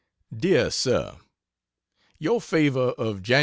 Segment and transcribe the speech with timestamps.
[0.35, 1.17] DEAR SIR,
[2.17, 3.39] Your favor of Jan.